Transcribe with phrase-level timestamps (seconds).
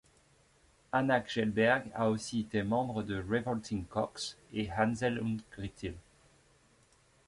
[0.91, 5.93] Anna Kjellberg a aussi été membre de Revolting Cocks et Hanzel und Gretyl.